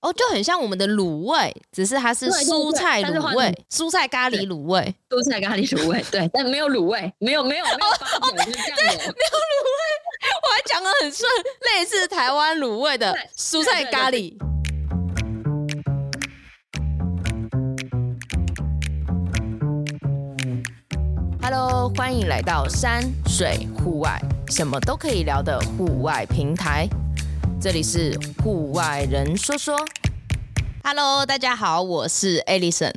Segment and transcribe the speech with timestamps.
[0.00, 9.82] 哦，就很像我们的卤味，只是它是蔬菜卤味，蔬菜咖喱卤味，蔬菜咖喱卤味，对，但没有卤味，没有没有没有八角，就是酱油，没有卤味，
[10.42, 11.30] 我还讲的很顺，
[11.76, 14.38] 类似台湾卤味的蔬菜咖喱。
[21.42, 26.88] Hello，欢迎来到山水户外，什么都可以聊的户外平台。
[27.60, 29.76] 这里是户外人说说
[30.82, 32.94] ，Hello，大家好，我是 Alison。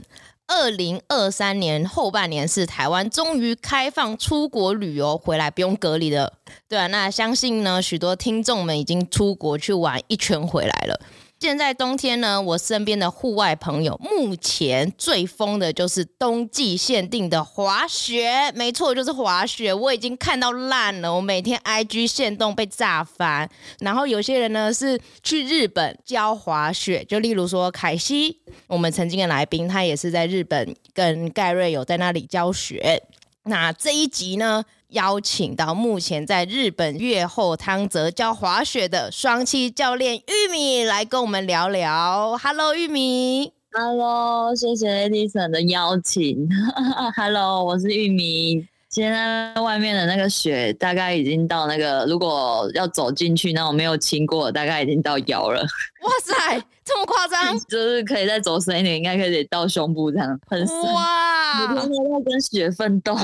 [0.47, 6.31] 二零二三年后半年是台湾终于开放出国旅游回来不用隔离的，
[6.69, 10.97] 对啊，那相信呢许多听众们已经出国去玩一圈回来了。
[11.43, 19.73] 现在冬天呢，我身边的户外朋友目前最疯的就是冬季限定的滑雪，没错，就是滑雪。
[19.73, 23.49] 我已经看到烂了，我每天 IG 限动被炸翻。
[23.81, 33.03] 然后有些人呢是去日本教滑雪，就例如说凯西，我们曾经的来宾，他也是在日本跟盖瑞有在那里教学。
[33.43, 42.37] 那这一集呢，邀请到目前在日本越后汤泽教滑雪的双栖教练玉米来跟我们聊聊。
[42.37, 43.51] Hello，玉米。
[43.71, 46.47] Hello，谢谢 Edison 的邀请。
[47.17, 48.67] Hello，我是玉米。
[48.89, 55.59] 现在外面的那个雪大概已经到那个，如果要走进去，那我没有亲过，大概已经到腰了。
[55.61, 57.57] 哇塞，这么夸张？
[57.67, 60.93] 就是可以再走深一点，应该可以到胸部这样，很深。
[60.93, 63.17] 哇，每天都在跟雪奋斗。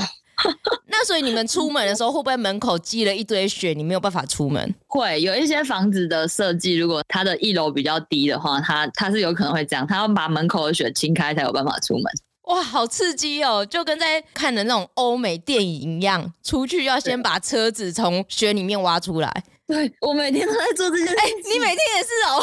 [0.88, 4.74] 那所以你们出门的时候，会不会门口积了一堆雪，你没有办法出门？
[4.86, 12.04] 会有一些房子的设计，如果它的一楼比较低的话，它它是有可能会这样，它要把门口的雪清开才有办法出门。
[12.44, 13.64] 哇，好刺激哦！
[13.64, 19.44] 就跟在看的那种欧美电影一样，出去要先把车子从雪里面挖出来。
[19.68, 21.14] 对，我每天都在做这件事。
[21.14, 22.42] 哎、欸，你每天也是哦。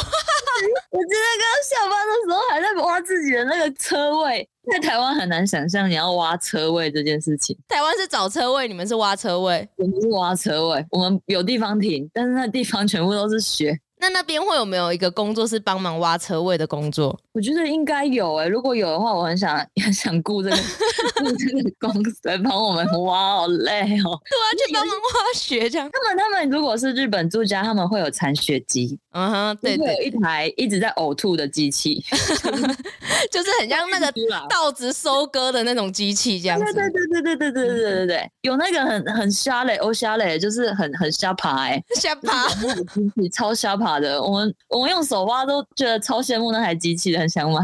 [0.90, 4.48] 我今天刚刚下班的时候还在挖自己的那个车位。
[4.72, 7.56] 在台湾很难想象你要挖车位这件事情。
[7.68, 9.66] 台湾是找车位，你们是挖车位。
[9.76, 13.78] 我们是挖车位，我们有地方停，但是那地方全部都是雪。
[14.00, 17.18] 那那边会有没有一个工作是帮忙挖车位的工作？
[17.38, 20.56] 我觉得应该有哎、欸，如果有的话，我很想很想雇这个
[21.22, 24.10] 雇这个公司来帮我们挖，好累哦。
[24.24, 25.88] 对啊，去帮忙挖雪这样。
[25.92, 32.04] 他们他们如果是日本住家，他们会有铲雪机，嗯哼，对对，有一台一直在呕吐的机器，
[33.30, 34.12] 就是很像那个
[34.50, 36.64] 稻子收割的那种机器这样子。
[36.64, 44.00] 对对对对对对对对对对，有那个很很瞎嘞，哦瞎嘞，就是很很瞎爬哎，瞎爬，机器超瞎爬。
[44.00, 47.60] 的，我们我们用手挖都觉得超羡慕那台机器的，很想买。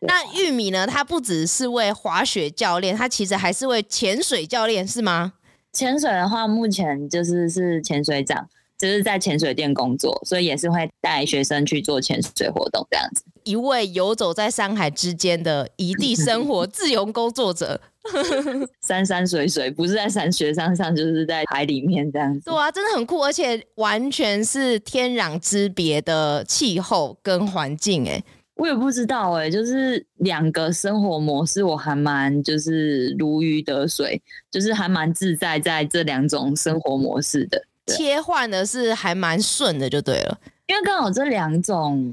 [0.00, 0.86] 那玉米呢？
[0.86, 5.32] 它不只是为滑雪教练，他其实还是为潜水教练，是吗？
[5.72, 8.48] 潜水的话，目前就是是潜水长，
[8.78, 13.24] 就是在潜水店工作，所以也是会带学生去做潜水活动这样子。
[13.42, 17.80] 一位游走在山海之间的异地生活自由工作者。
[18.86, 22.40] 山山水水不是在山雪山上，就是在海里面这样子。
[22.44, 28.08] 对啊，真的很酷，而且完全是天壤之别的气候跟环境。
[28.08, 28.22] 哎，
[28.58, 34.20] 我也不知道哎，就是两个生活模式，我还蛮就是如鱼得水，
[34.50, 40.38] 就是还蛮自在在这两种生活模式的切换的是还蛮顺的，就对了。
[40.66, 42.12] 因为刚好这两种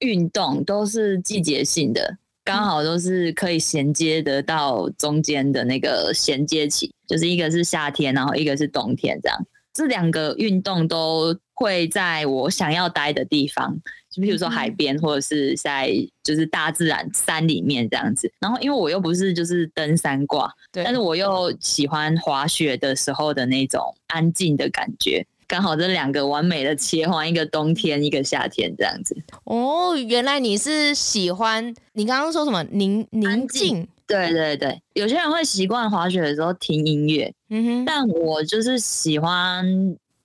[0.00, 2.16] 运动都是季节性的。
[2.44, 9.46] 刚好都是可以衔接得到中间的那个衔接期，就是一个是夏天，然后一个是冬天，这样。
[9.72, 13.78] 这两个运动都会在我想要待的地方，
[14.12, 15.90] 就比如说海边，或者是在
[16.22, 18.30] 就是大自然山里面这样子。
[18.38, 25.26] 然后因为我又不是就是登山挂，对，但是我又喜欢滑雪的时候的那种安静的感觉。
[25.48, 29.14] 刚好这两个完美的切换，一个冬天，一个夏天，这样子。
[29.44, 33.86] 哦，原来你是喜欢你刚刚说什么宁宁静？
[34.06, 39.66] 对对对，有些人会习惯滑雪的时候听音乐，嗯哼，但我就是喜欢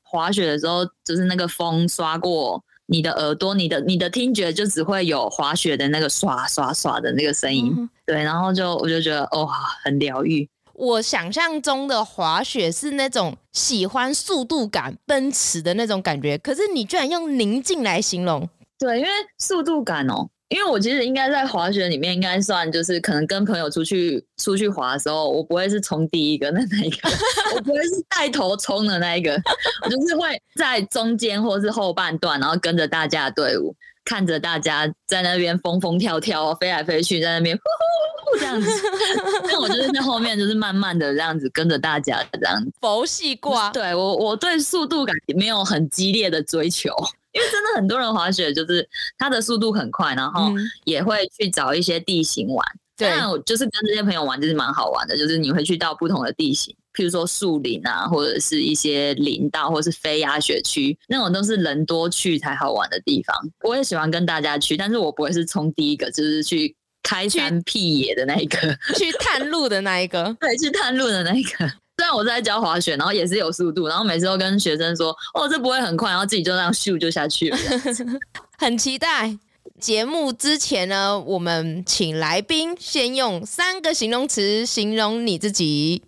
[0.01, 9.47] 滑雪的时候，就是那个风刷过你的耳朵，你的你的听觉就只会有滑雪的那个刷刷刷的那个声音，嗯、对，然后就我就觉得哦，
[9.83, 10.47] 很疗愈。
[10.73, 18.47] 我想象中的滑雪是那种喜欢速度感、奔驰的那种感觉，可是你居然用宁静来形容。
[18.77, 19.09] 对，因为
[19.39, 27.09] 速度感哦，因为我其实应该在滑雪里面应该算就是可能跟朋友出去出去滑的时候，我不会是冲第一个的那一个，
[27.55, 29.33] 我不会是带头冲的那一个，
[29.83, 38.69] 我就是会在中间或是后半段，然后跟着大家的队伍，看着大家在那边疯疯跳跳、飞来飞去，在那边呼呼这样子。
[39.43, 42.71] 那我就是在后面，就是慢慢的这样子跟着大家这样子。
[42.79, 43.69] 佛系挂。
[43.71, 46.89] 对，我，我对速度感没有很激烈的追求，
[47.37, 48.87] 因为真的很多人滑雪就是
[49.17, 50.51] 它的速度很快，然后
[50.85, 52.65] 也会去找一些地形玩。
[52.97, 56.75] 对，我就是跟这些朋友玩，就是蛮好玩的，就是你会去到不同的地形。
[56.95, 63.37] 譬如说树林啊，或者是一些林道，或者是飞鸭雪区，那种都是人多去才好玩的地方。
[63.61, 68.57] 我也喜欢跟大家去，但是我不会是冲第一个，就是去开山辟野的那一个，
[68.97, 70.35] 去探路的那一个。
[70.41, 71.71] 对，去探路的那一个。
[71.97, 77.57] 虽然我在教滑雪，然后也是有速度，然后每次都跟学生说：“哦，这不会很快。”然后自己就这样咻就下去了。
[78.59, 79.35] 很期待
[79.79, 86.03] 节目之前呢，我们请来宾先用三个形容词形容你自己。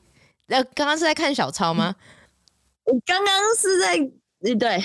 [0.45, 1.95] 那刚刚是在看小抄吗？
[2.85, 3.97] 我刚刚是在，
[4.55, 4.79] 对，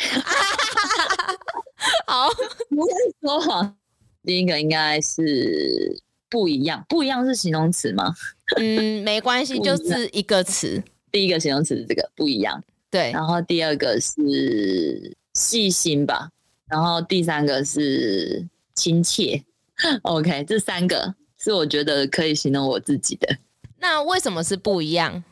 [2.06, 2.30] 好，
[2.70, 2.88] 不会
[3.20, 3.76] 说谎。
[4.24, 8.14] 第一个应该是不一样，不一样是形容词吗？
[8.56, 10.82] 嗯，没关系，就是一个词。
[11.14, 13.12] 第一个形容词是这个不一样，对。
[13.12, 16.28] 然后第二个是细心吧，
[16.66, 18.44] 然后第三个是
[18.74, 19.40] 亲切。
[20.02, 23.38] OK，这三个是我觉得可以形容我自己的。
[23.78, 25.22] 那为什么是不一样？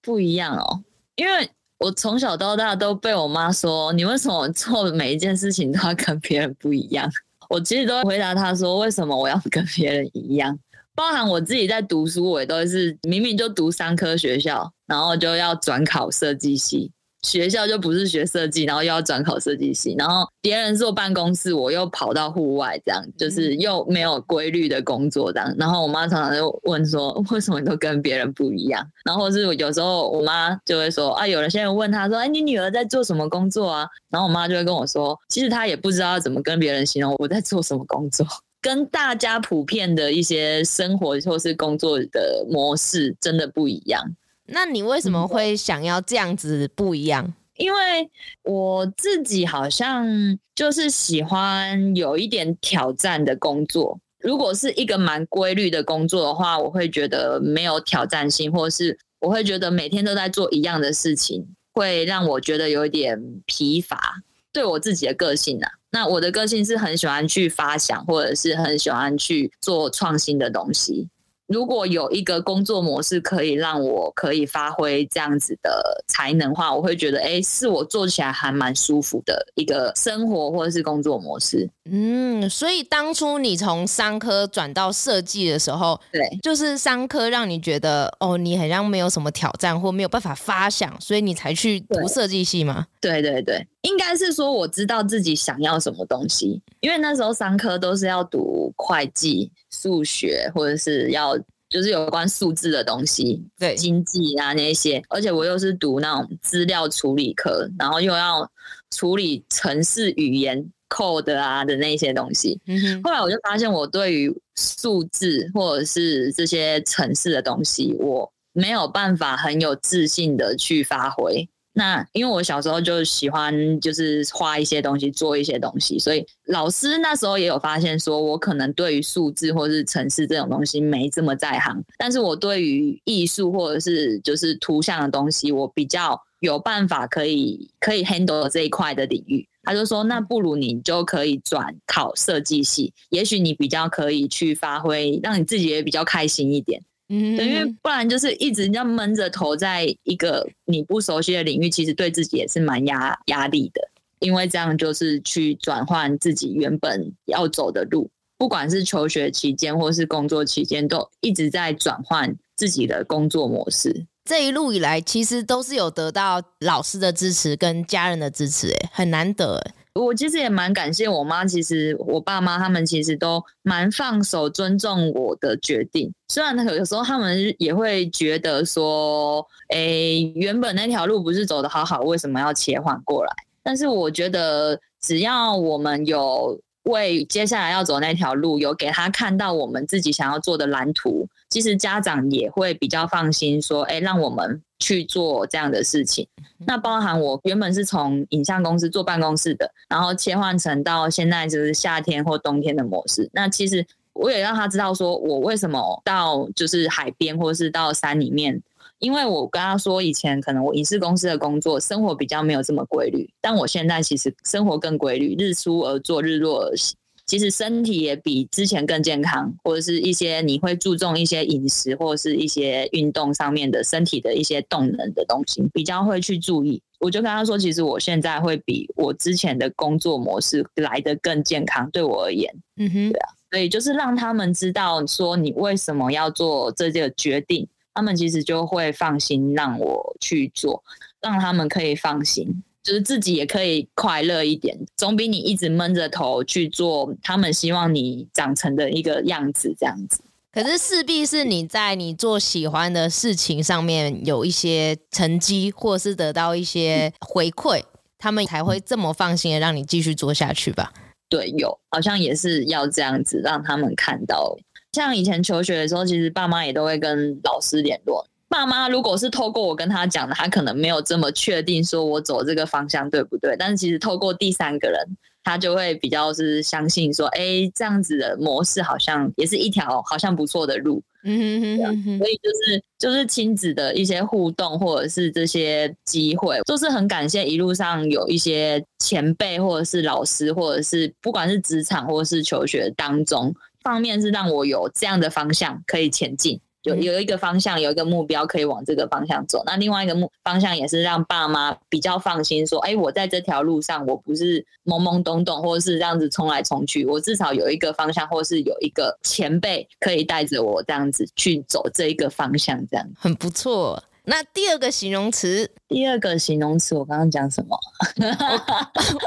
[0.00, 0.84] 不一样哦，
[1.16, 7.10] 因为我从小到大都被我妈说，你为什么做每一件事情都要跟别人不一样？
[7.50, 10.56] 我其实都会回答她说，为什么我要跟别人一样？
[10.94, 16.90] 包含我自己在读书，我也都是明明就读商科学校，然后就要转考设计系。
[17.22, 25.50] 学校就不是学设计，然后又要转考设计系，然后别人坐办公室，我又跑到户外，这样就是又没有规律的工作这样。
[25.58, 28.86] 然后我妈常常就问说， 为什么你都跟别人不一样？
[29.06, 33.86] 然后是有时候我妈就会说啊，有人现在问她说，哎，你女儿在做什么工作啊？
[34.10, 38.26] 然后我妈就会跟我说，其实她也不知道怎么跟别人形容我在做什么工作，
[38.60, 44.04] 跟大家普遍的一些生活或是工作的模式真的不一样。
[44.46, 47.24] 那你为什么会想要这样子不一样？
[47.24, 48.10] 嗯，因为
[48.42, 50.06] 我自己好像
[50.54, 53.98] 就是喜欢有一点挑战的工作。
[54.20, 64.22] 如果是一个蛮规律的工作的话，我会觉得没有挑战性，或是我会觉得每天都在做一样的事情，会让我觉得有一点疲乏。
[64.52, 71.08] 对我自己的个性啊，那我的个性是很喜欢去发想，或者是很喜欢去做创新的东西。
[71.46, 81.68] 如果有一个工作模式可以让我可以发挥这样子的才能的话，我会觉得，哎，是我做起来还蛮舒服的一个生活或者是工作模式。
[81.90, 92.86] 嗯，所以当初你从商科转到设计的时候，对，就是商科让你觉得，哦，你好像没有什么挑战或没有办法发想，所以你才去读设计系吗？
[93.00, 99.50] 对对对，应该是说我知道自己想要什么东西，因为那时候商科都是要读会计。
[99.82, 101.36] 数学或者是要
[101.68, 108.48] 就是有关数字的东西，对经济啊那些，而且我又是读那种资料处理科，然后又要
[108.92, 112.60] 处理城市语言 code 啊的那些东西。
[113.02, 121.48] 后来我就发现我对于数字或者是这些城市的东西，我没有办法很有自信的去发挥。
[121.76, 139.44] 那因为我小时候就喜欢就是画一些东西，做一些东西，所以老师那时候也有发现，说我可能对于数字或是城市这种东西没这么在行，但是我对于艺术或者是就是图像的东西，我比较有办法可以可以 handle 这一块的领域。
[139.64, 146.82] 他就说，那不如你就可以转考设计系，也许你比较可以去发挥，让你自己也比较开心一点。
[147.08, 153.80] 嗯，对，因为不然就是一直这样闷着头在一个你不熟悉的领域，其实对自己也是蛮压压力的。
[154.20, 164.06] 因为这样就是去转换自己原本要走的路，不管是求学期间或是工作期间，都一直在转换自己的工作模式。
[164.24, 169.62] 这一路以来，其实都是有得到老师的支持跟家人的支持，哎，很难得，
[169.92, 176.10] 我其实也蛮感谢我妈，其实我爸妈他们其实都蛮放手尊重我的决定。
[176.28, 183.30] 虽然那个有时候他们也会觉得说，诶，原本那条路不是走得好好，为什么要切换过来？
[183.62, 194.60] 但是我觉得只要我们有为接下来要走那条路，有给他看到我们自己想要做的蓝图，其实家长也会比较放心，说，诶，让我们。
[194.80, 196.28] 去做这样的事情，
[196.66, 203.30] 那包含我原本是从影像公司做办公室的，然后切换成到现在就是夏天或冬天的模式。
[203.32, 208.60] 那其实我也让他知道，说我为什么到就是海边或是到山里面，
[208.98, 216.94] 因为我跟他说，以前可能我影视公司的工作生活比较没有这么规律，但我现在其实生活更规律，日出而作，日落而息。
[217.26, 226.82] 其实身体也比之前更健康，或者是一些你会注重一些饮食或者是一些运动上面的身体的一些动能的东西，比较会去注意。
[227.00, 240.82] 我就跟他说，其实我现在会比我之前的工作模式来得更健康，对我而言，嗯哼，对啊，所以就是让他们知道说你为什么要做这个决定，他们其实就会放心让我去做，
[241.20, 250.20] 让他们可以放心，就是自己也可以快乐一点，总比你一直闷着头去做他们希望你长成的一个样子这样子。
[250.52, 257.82] 可是势必是你在你做喜欢的事情上面有一些成绩，或是得到一些回馈，
[258.18, 260.92] 他们才会这么放心的让你继续做下去吧？
[261.28, 264.56] 对，有好像也是要这样子让他们看到。
[264.92, 268.24] 像以前求学的时候，其实爸妈也都会跟老师联络。
[268.48, 273.56] 爸妈如果是透过我跟他讲的，他可能没有这么确定说我走这个方向对不对？
[273.58, 275.16] 但是其实透过第三个人。
[275.46, 296.58] 他就会比较是相信说，哎，这样子的模式好像也是一条好像不错的路，嗯哼哼哼，所以就是就是亲子的一些互动或者是这些机会，就是很感谢一路上有一些前辈或者是老师，或者是不管是职场或者是求学当中，方面是让我有这样的方向可以前进。
[296.84, 299.62] 有有一个方向，有一个目标可以往这个方向走。
[299.66, 314.02] 那另外一个目方向也是让爸妈比较放心，说：“哎，我在这条路上，我不是懵懵懂懂，或者是这样子冲来冲去，我至少有一个方向，或是有一个前辈可以带着我这样子去走这一个方向，这样很不错。
[314.26, 317.78] 那第二个形容词，第二个形容词，我刚刚讲什么？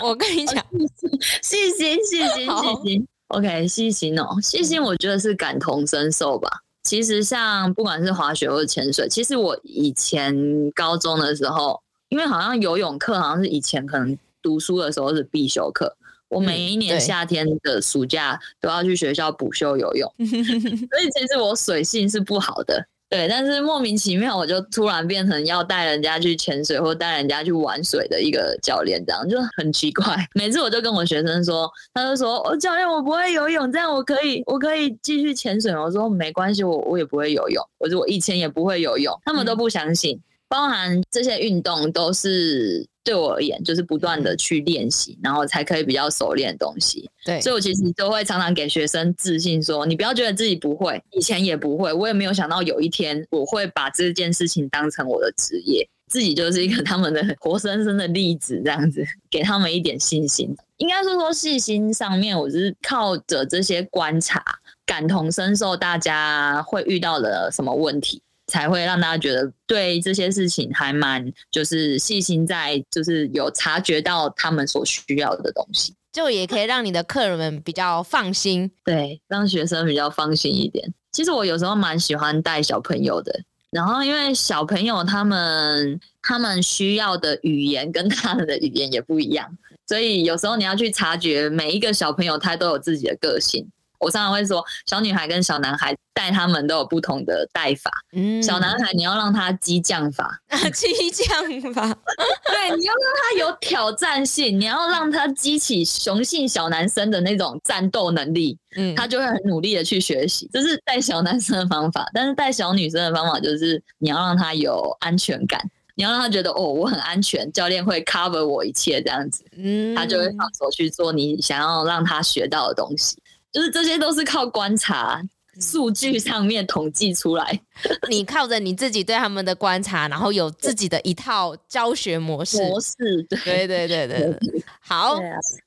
[0.02, 0.64] 我， 我跟你讲，
[1.42, 3.08] 细心，细心，细心。
[3.30, 6.50] OK，细心哦，细心，我觉得是感同身受吧。
[6.88, 15.98] 其实像不管是滑雪或者潜水，其实我以前高中的时候，因为好像游泳课好像是以前可能读书的时候是必修课，
[16.30, 22.88] 我每一年夏天的暑假都要去学校补修游泳， 所以其实我水性是不好的。
[23.10, 30.16] 对，但是莫名其妙，我就突然变成要带人家去潜水或带人家去玩水的一个教练，这样就很奇怪。
[30.36, 40.18] 每次我就跟我学生说，他就说：“哦，教练，我不会游泳，这样我可以，我可以继续潜水。”我说：“没关系，我我也不会游泳，我说我以前也不会游泳。”他们都不相信。
[40.18, 47.10] 嗯包含这些运动都是对我而言，就是不断的去练习，然后才可以比较熟练的东西。
[47.24, 60.54] 对，所以我其实都会常常给学生自信，说你不要觉得自己不会，以前也不会，我也没有想到有一天我会把这件事情当成我的职业，自己就是一个 他们的活生生的例子，这样子给他们一点信心。
[60.76, 64.44] 应该是说细心上面，我是靠着这些观察，
[64.86, 68.22] 感同身受大家会遇到的什么问题。
[68.48, 80.94] 才会让大家觉得对这些事情还蛮就是细心，在就是有察觉到他们所需要的东西，就也可以让你的客人们比较放心，对，让学生比较放心一点。
[81.12, 93.68] 其实我有时候蛮喜欢带小朋友的，然后因为小朋友他们他们需要的语言跟他们的语言也不一样，所以有时候你要去察觉每一个小朋友他都有自己的个性。
[94.00, 97.92] 我常常会说，小女孩跟小男孩带他们都有不同的带法。
[98.14, 100.40] 嗯，小男孩你要让他激将法，
[100.74, 101.88] 激将法，
[102.48, 110.50] 对，你要让他有挑战性，你要让他激起雄性小男生的那种战斗能力，嗯，他就会很努力的去学习。
[110.52, 115.60] 这是带小男生的方法，但是带小女生的方法就是你要让他有安全感，
[115.96, 123.18] 你要让他觉得哦，我很安全，教练会 cover 我一切这样子，嗯，他就会放手去做你想要让他学到的东西。
[123.52, 125.22] 就是这些都是靠观察
[125.60, 127.60] 数据上面统计出来，
[128.10, 132.58] 你靠着你自己对他们的观察，然后有自己的一套教学模式。
[132.58, 132.96] 模式，
[133.30, 134.64] 对对对对对。
[134.80, 135.22] 好，啊、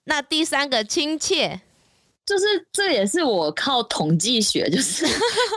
[0.05, 1.61] 那第三个亲切。
[2.27, 5.05] 就是这也是我靠统计学，就是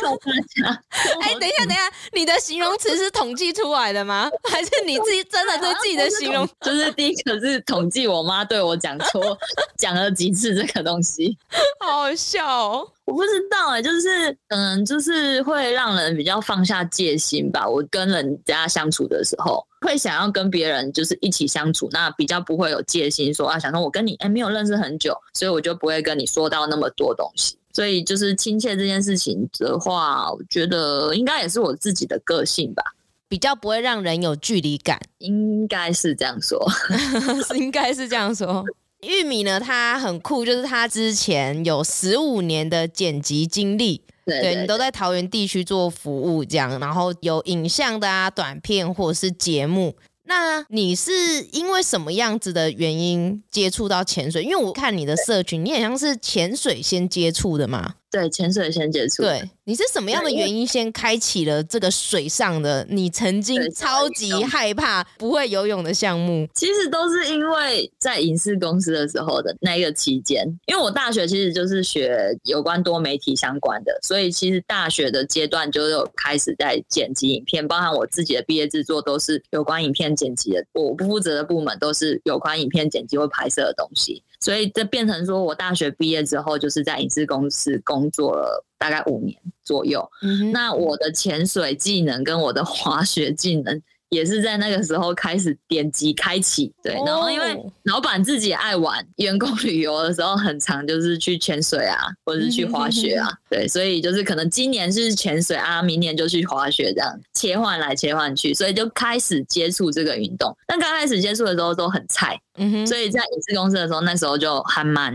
[0.01, 0.81] 靠大家。
[1.21, 4.29] 哎、欸，等一下，等一下，你的形容词是统计出来的吗？
[4.49, 6.47] 还是你自己 真的对自己的形容？
[6.61, 9.37] 就是 第一个是统计，我妈对我讲错，
[9.77, 11.37] 讲了几次这个东西，
[11.79, 12.87] 好好笑哦。
[13.05, 17.67] 我不知道哎、欸，就是嗯，就是会让人比较放下戒心吧。
[17.67, 27.57] 我跟人家相处的时候，会想要跟别人就是一起相处，那比较不会有戒心说，说啊，想说我跟你哎、欸、没有认识很久，所以我就不会跟你说到那么多东西。
[27.75, 32.83] 所以就是亲切这件事情的话，我觉得应该也是我自己的个性吧，
[33.27, 36.63] 比较不会让人有距离感，应该是这样说，
[37.57, 38.63] 应该是这样说。
[39.01, 49.95] 玉米呢，他很酷，就是他之前有十五年的剪辑经历，对，对，对，对你都在桃园地区做服务这样，然后有影像的啊、短片或者是节目。
[50.25, 51.11] 那你是
[51.51, 54.41] 因为什么样子的原因接触到潜水？
[54.41, 57.95] 因为我看你的社群，你也像是潜水先接触的嘛。
[58.13, 59.23] 对，潜水先接触。
[59.23, 62.85] 对，你是什么样的原因先开启了这个水上的？
[62.87, 66.47] 你曾经超级害怕不会游泳的项目？
[66.53, 80.63] 其实都是因为在影视公司的时候的那个期间，因为我大学其实就是学有关多媒体相关的，所以其实大学的阶段就有开始在剪辑影片，包含我自己的毕业制作都是有关影片剪辑的。
[80.73, 84.21] 我不负责的部门都是有关影片剪辑或拍摄的东西。
[84.43, 90.05] 所以这变成说，我大学毕业之后就是在影视公司工作了大概五年左右。
[90.21, 90.51] 嗯。
[90.51, 93.81] 那我的潜水技能跟我的滑雪技能。
[94.13, 110.55] 也是在那个时候开始点击开启，对，然后因为老板自己爱玩，员工旅游的时候很常就是去潜水啊，或者是去滑雪啊，对，所以就是可能今年是潜水啊，明年就去滑雪这样切换来切换去，所以就开始接触这个运动。
[110.67, 115.13] 但刚开始接触的时候都很菜，嗯哼，所以在影视公司的时候，那时候就还蛮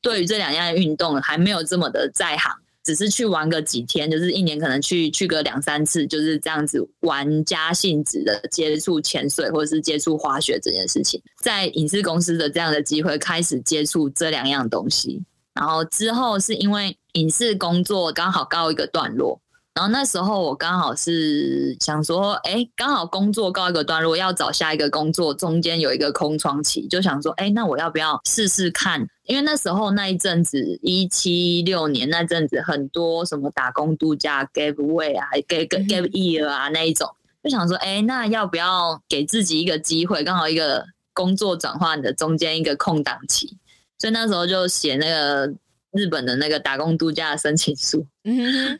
[0.00, 2.52] 对于这两样运动还没有这么的在行。
[2.86, 15.20] 只是去玩个几天，就是一年可能去去个两三次，就是这样子玩家性质的接触潜水或者是接触滑雪这件事情，在影视公司的这样的机会开始接触这两样东西，
[15.52, 19.40] 然后之后是因为影视工作刚好告一个段落。
[19.74, 29.06] 然后那时候我刚好是想说，哎，刚好工作告一个段落，要找下一个工作，中间有一个空窗期，就想说，哎，那我要不要试试看？
[29.26, 37.08] 因为那时候那一阵子，一七一六年那阵子，很多什么打工度假、give way 啊、give give year 啊那一种，
[37.42, 40.24] 就想说，哎，那要不要给自己一个机会？
[40.24, 43.56] 刚好一个工作转换的中间一个空档期，
[43.98, 45.52] 所以那时候就写那个。
[45.92, 48.06] 日本的那个打工度假的申请书，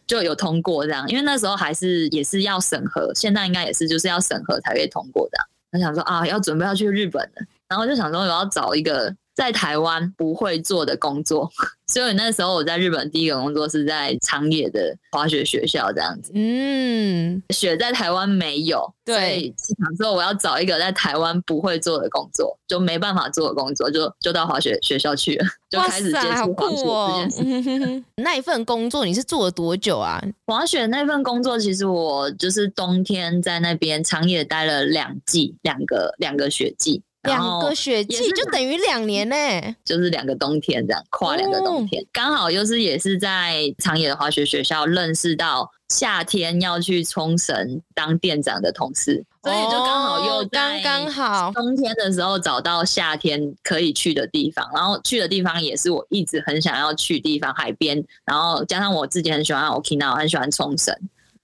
[0.07, 5.47] 就有通过这样，因为那时候还是也是要审核，现在应该也是就是要审核才可以通过这样。
[5.73, 11.49] 他想说啊，要准备要去日本了，然后就想说我要找一个在台湾不会做的工作。
[11.89, 27.99] 所以那时候我在日本第一个工作是在长野的滑雪学校这样子，嗯，雪在台湾没有，对，想说我要找一个在台湾不会做的工作，就没办法做的工作，就就到滑雪学校去了，就开始接触滑雪这件事。
[28.01, 30.21] 哦、 那一份工作你是做了多久啊？
[30.45, 37.01] 滑雪那份工作其实我就是冬天在那边长野待了两季，两个两个雪季。
[37.27, 39.37] 两个雪季就等于两年呢，
[39.85, 51.53] 就是两个冬天这样跨两个冬天，刚好又是也是在长野的滑雪学校认识到夏天要去冲绳当店长的同事，所以就刚好又刚刚好。
[51.53, 60.95] 冬天的时候找到夏天可以去的地方，然后去的地方也是我一直很想要去的地方，海边，然后加上我自己很喜欢 Okinawa，很喜欢冲绳，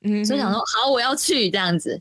[0.03, 2.01] 嗯，所以想说好我要去这样子。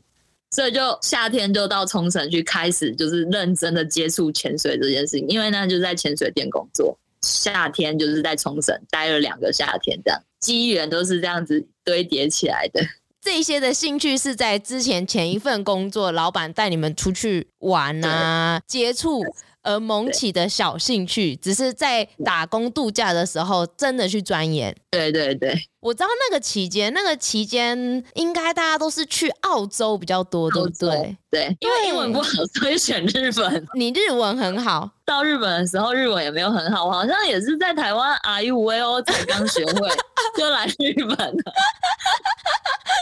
[0.52, 5.26] 所以就夏天就到冲绳去开始，就是认真的接触潜水这件事情。
[5.26, 12.80] 因为呢，就是在潜水店工作，夏天就是在冲绳待了两个夏天，这样机缘都是这样子堆叠起来的。
[13.20, 19.22] 这些的兴趣是在之前前一份工作，老板带你们出去玩啊，接触。
[19.62, 24.74] 而萌起的小兴趣，只是在打工度假的时候真的去钻研。
[24.90, 27.76] 对对对，我知道那个期间，那个期间
[28.14, 31.16] 应该大家都是去澳洲比较多，对不对？
[31.30, 33.66] 对，因为英文不好，所以选日本。
[33.74, 39.88] 你日文很好，到日本的时候日文也没有很好，我好像也是在台湾 R U V O 才刚学会，
[40.36, 41.16] 就来日本了，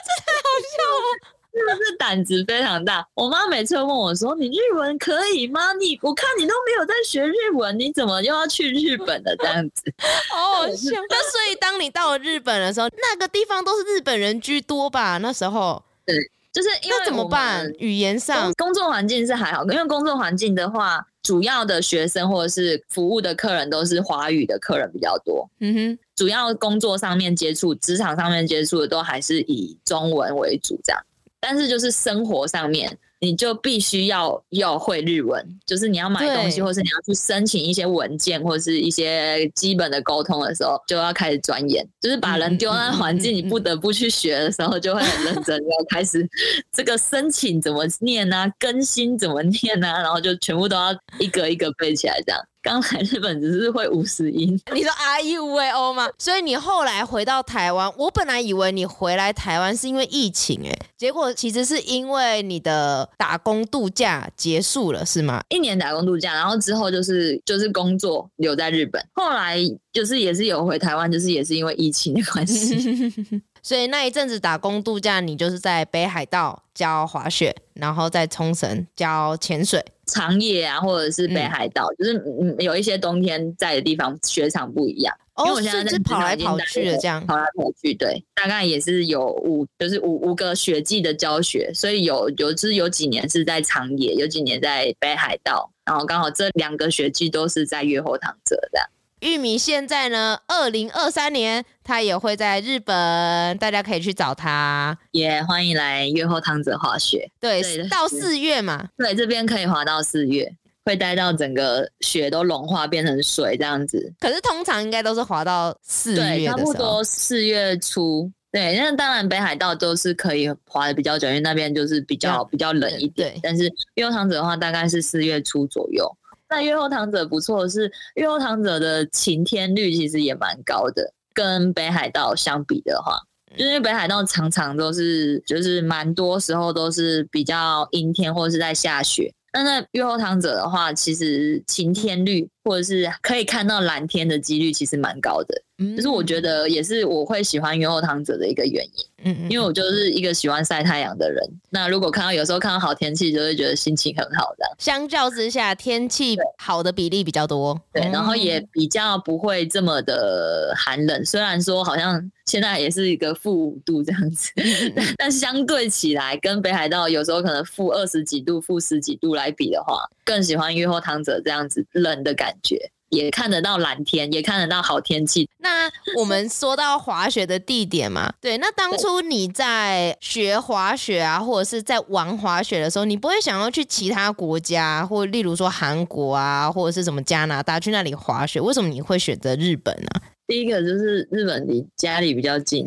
[0.04, 1.39] 这太好笑了。
[1.52, 3.04] 是不是胆子非常大？
[3.14, 5.72] 我妈每次问我说：“你日文可以吗？
[5.72, 9.34] 你我看你都没有在学日文，你怎么又要去日本了？
[9.36, 9.92] 这样子，
[10.30, 10.90] 好好笑。
[11.10, 15.18] 那所以当你到了日本的时候，那个地方都是日本人居多吧？
[15.18, 16.16] 那时候，对，
[16.52, 17.68] 就是因为怎么办？
[17.78, 25.48] 语言上，工作环境是还好，因为工作环境的话，主要的学生或者是服务的客人都是华语的客人比较多。
[25.58, 31.02] 嗯哼，主要工作上面接触，职场上面接触的都还是以中文为主，这样。
[31.40, 41.86] 但是就是生活上面，你就必须要要会日文，就是你要买东西，或是你要去申请一些文件，或是一些基本的沟通的时候，就要开始钻研。
[42.00, 46.28] 就是把人丢在环境，你不得不去学的时候，就会很认真，要开始
[46.72, 52.40] 这个申请怎么念啊，更新怎么念啊，然后就全部都要一个一个背起来这样。
[52.62, 56.08] 刚来日本只是会五十音， 你说 R U V O 吗？
[56.18, 65.42] 所以你后来回到台湾，我本来以为你回来台湾是因为疫情，哎，结果其实是因为你的打工度假结束了，是吗？
[65.48, 69.58] 一年打工度假，然后之后就是就是工作留在日本，后来
[69.92, 73.42] 就是也是有回台湾，就是也是因为疫情的关系。
[73.62, 79.84] 所以那一阵子打工度假，你就是在北海道教滑雪，然后在冲绳教潜水。
[80.06, 85.16] 长野啊，或者是北海道，嗯、就是有一些冬天在的地方雪场不一样。
[85.34, 98.88] 哦，因为我现在是跑来跑去的这样，跑来跑去，对，大概也是有五，就是五五个雪季的教学，所以有有就是有几年是在长野，有几年在北海道，然后刚好这两个雪季都是在越后汤泽这样。
[99.20, 107.30] 玉米现在呢，二零二三年他也会在日本，大家可以去找他，也、yeah, 欢迎来月后汤泽滑雪。
[107.38, 110.50] 对，对到四月嘛，对，这边可以滑到四月，
[110.86, 114.10] 会待到整个雪都融化变成水这样子。
[114.18, 118.30] 可是通常应该都是滑到四月差不多四月初。
[118.50, 123.38] 对，那当然北海道都是可以滑的比较久，因为那边就是比较比较冷一点。
[123.42, 126.10] 但是月后汤泽的话，大概是四月初左右。
[126.50, 133.16] 那月后堂者不错的是，月后堂者的晴天率其实也蛮高的，跟北海道相比的话，
[133.56, 139.32] 就因为北海道常常都是就是蛮多时候都是比较阴天或者是在下雪。
[139.52, 145.62] 那那月后堂者的话，其实晴天率或者是可以看到蓝天的几率其实蛮高的。
[145.96, 151.42] 就是我觉得也是我会喜欢越后汤者的一个原因，嗯嗯，因为我就是一个喜欢晒太阳的人。
[151.70, 154.66] 那如果看到有时候看到好天气，就会觉得心情很好的。
[154.78, 161.24] 相较之下，天气好的比例比较多，对，然后也比较不会这么的寒冷。
[161.24, 164.50] 虽然说好像现在也是一个负五度这样子，
[165.16, 172.90] 但相对起来，跟北海道有时候可能负二十几度、负十几度来比的话，更喜欢越后汤泽这样子冷的感觉。
[173.10, 175.48] 也看得到蓝天，也看得到好天气。
[175.58, 188.60] 那我们说到滑雪的地点嘛， 对，那当初你在学滑雪啊，或者是在玩滑雪的时候，你不会想要去其他国家，或例如说韩国啊，或者是什么加拿大去那里滑雪？
[188.60, 190.08] 为什么你会选择日本呢？
[190.46, 192.84] 第一个就是日本离家里比较近，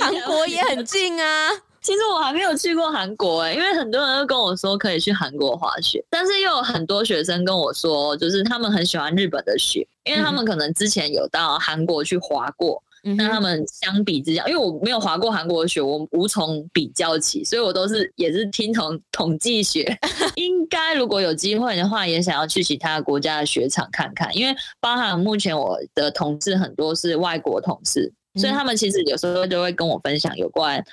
[0.00, 1.50] 韩国也很近啊。
[1.88, 19.98] 其实我还没有去过韩国哎、欸，因为很多人都跟我说可以去韩国滑雪，但是又有很多学生跟我说，就是他们很喜欢日本的雪，因为他们可能之前有到韩国去滑过，那、嗯、他们相比之下，因为我没有滑过韩国的雪，我无从比较起，所以我都是也是听从统计学，
[20.36, 30.84] 应该如果有机会的话，也想要去其他国家的雪场看看，因为包含目前我的同事很多是外国同事，所以他们其实有时候就会跟我分享有关。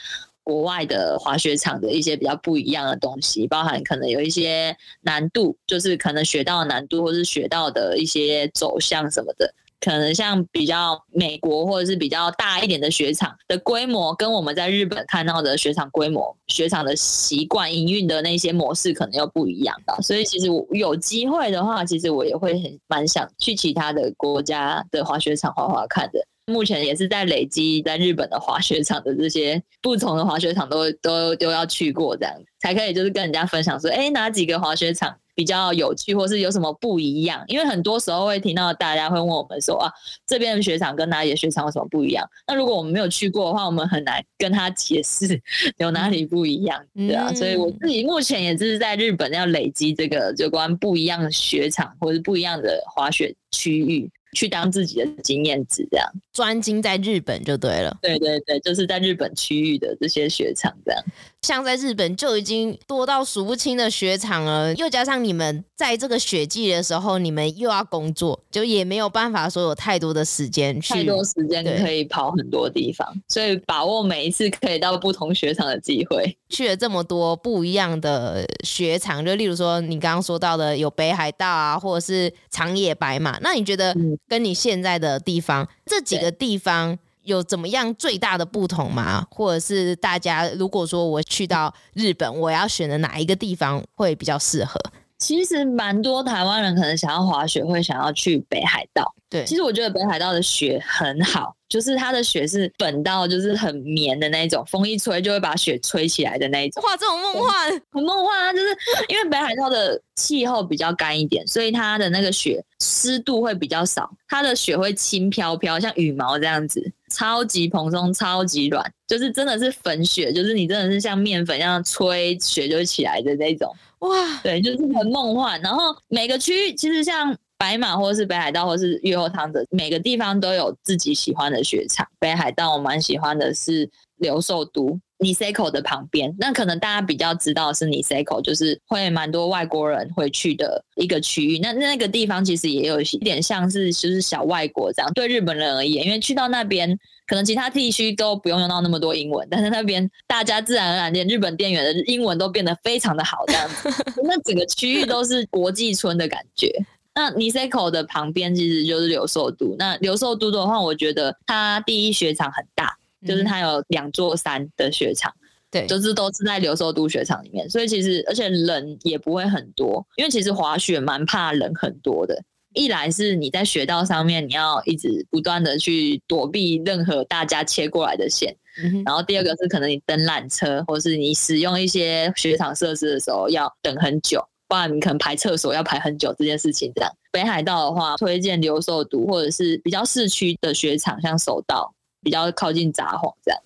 [0.45, 19.99] 国外的滑雪场的一些比较不一样的东西，包含可能有一些难度，就是可能学到的难度，或是学到的一些走向什么的，可能像比较美国或者是比较大一点的雪场的规模，跟我们在日本看到的雪场规模、雪场的习惯、营运的那些模式，可能又不一样的。
[20.03, 26.19] 所以其实我有机会的话，其实我也会很蛮想去其他的国家的滑雪场滑滑看的。
[26.47, 37.43] 目前也是在累积在日本的滑雪场的这些不同的滑雪场都都都要去过，这样才可以就是跟人家分享说，哎，哪几个滑雪场比较有趣，或是有什么不一样？
[37.47, 39.91] 因为很多时候会听到大家会问我们说啊，
[40.27, 42.23] 这边的雪场跟哪里的雪场有什么不一样？
[42.47, 45.41] 那如果我们没有去过的话，我们很难跟他解释
[45.77, 47.33] 有哪里不一样，对啊。
[47.33, 54.11] 所以我自己目前也是在日本要累积这个有关不一样的雪场或是不一样的滑雪区域。
[54.35, 57.97] 去当自己的经验值，这样专精在日本就对了。
[58.01, 61.03] 对对对，就是在日本区域的这些雪场这样。
[61.45, 76.35] 像在日本就已经多到数不清的雪场了，又加上你们在这个雪季的时候，你们又要工作，就也没有办法说有太多的时间去，太多时间可以跑很多地方，所以把握每一次可以到不同雪场的机会。
[76.49, 83.95] 去了这么多不一样的雪场，就例如说你刚刚说到的有北海道啊，或者是长野白马，那你觉得
[84.27, 86.97] 跟你现在的地方、嗯、这几个地方？
[87.25, 89.27] 有怎么样最大的不同吗？
[89.29, 94.79] 或者是大家如果说我去到日本，我要选的哪一个地方会比较适合？
[95.17, 99.13] 其实蛮多台湾人可能想要滑雪，会想要去北海道。
[99.29, 106.83] 对，其实我觉得北海道的雪很好，就是它的雪是粉到就是很绵的那一种，风一吹就会把雪吹起来的那一种。
[106.83, 108.53] 哇，这种梦幻，很梦幻啊！
[108.53, 108.67] 就是
[109.07, 116.91] 因为北海道的气候比较干一点，所以它的那个雪湿度会比较少，它的雪会轻飘飘，像羽毛这样子。
[117.07, 123.73] 超级蓬松，超级软，就是真的是粉雪，就是你真的是像面粉一样吹雪就起来的那种。
[123.99, 125.59] 哇，对，就是很梦幻。
[125.61, 132.07] 然后每个区域其实像白马或者是北海道或是越后汤泽，每个地方都有自己喜欢的雪场。
[132.19, 134.99] 北海道我蛮喜欢的是留寿都。
[135.19, 141.59] Niseko 的旁边，那可能大家比较知道是 Niseko，就是会蛮多外国人会去的一个区域。
[141.59, 146.97] 那那个地方其实也有一点像是就是小外国这样，对日本人而言，因为去到那边，
[147.27, 153.89] 可能其他地区都不用用到那么多英文，但是那边大家自然而然连日本店员的英文都变得非常的好，这样子，
[154.23, 156.69] 那整个区域都是国际村的感觉。
[157.17, 159.73] 那 Niseko 的旁边其实就是留寿都。
[159.79, 165.33] 那留寿都的话，我觉得它第一雪场很大，就是它有两座山的雪场。
[165.71, 172.41] 对，就是都是在留寿都雪场里面，所以其实而且人也不会很多，因为其实滑雪蛮怕人很多的。
[172.73, 186.91] 一来是你在雪道上面，你要一直不断的去躲避任何大家切过来的线，嗯、然后第二个是可能你登缆车，或是你使用一些雪场设施的时候要等很久，不然你可能排厕所要排很久这件事情。
[186.95, 191.93] 这样北海道的话，推荐留寿都或者是比较市区的雪场，像首道
[192.25, 193.61] 比较靠近札幌这样。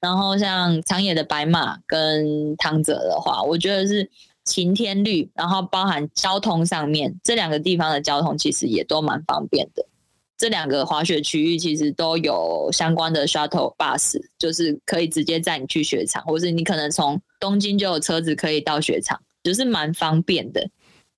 [0.00, 4.10] 然后像长野的白马跟汤泽的话，我觉得是
[4.44, 9.86] 晴天绿，然后包含交通上面这两个地方的交通其实也都蛮方便的。
[10.36, 20.68] 这两个滑雪区域其实都有相关的 shuttle bus，就是可以直接载你去雪场，或是你可能从东京就有车子可以到雪场，就是蛮方便的。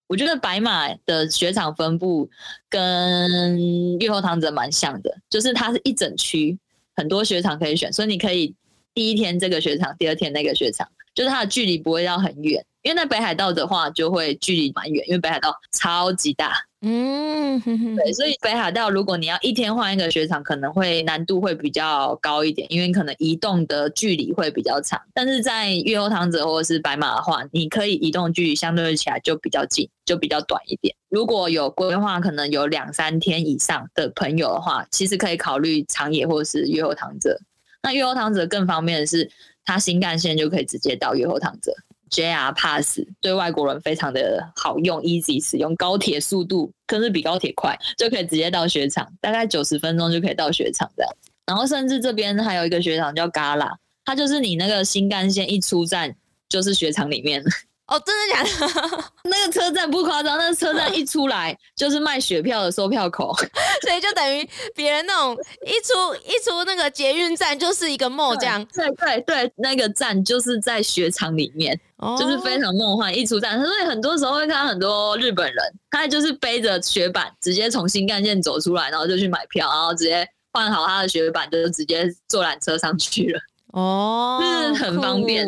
[0.09, 2.29] 我觉得白马的雪场分布
[2.69, 6.59] 跟越后汤泽蛮像的，就是它是一整区，
[6.95, 8.55] 很多雪场可以选，所以你可以。
[8.97, 17.59] 第一天这个雪场，第二天那个雪场，就是它的距离不会要很远，因为在北海道的话就会距离蛮远，因为北海道超级大，嗯，
[17.97, 25.01] 对，所以北海道如果你要一天换一个雪场，可能会难度会比较高一点，因为可能移动的距离会比较长。
[25.15, 30.95] 但是在越后汤泽或者是白马的话，你可以移动距离相对起来就比较近，就比较短一点。
[31.09, 37.41] 如果有规划，可能有两三天以上的朋友的话，其实可以考虑长野或者是越后汤泽。
[37.83, 39.31] 那越后汤泽更方便的是，
[39.65, 41.73] 它新干线就可以直接到越后汤泽
[42.11, 51.13] ，JR Pass 对外国人非常的好用，easy 使用，高铁速度更是比高铁快，就可以直接到雪场，大概九十分钟就可以到雪场这样。
[51.47, 53.73] 然后甚至这边还有一个雪场叫 Gala，
[54.05, 56.15] 它就是你那个新干线一出站
[56.49, 57.43] 就是雪场里面。
[57.87, 59.05] 哦，真的假的？
[59.29, 63.35] 那个车站不夸张，那个车站一出来 就是卖雪票的售票口，
[63.85, 68.65] 所以就等于别人那种一出一出那个捷运站就是一个 mall 这样。
[68.73, 73.15] 对对对，那个站就是在雪场里面，哦、就是非常梦幻。
[73.15, 75.57] 一出站，所以很多时候会看到很多日本人，
[75.91, 83.41] 他就是背着雪板直接从新干线走出来，然后就去买票，然后直接换好他的雪板，就直接坐缆车上去了。
[83.75, 85.45] 哦，就是很方便，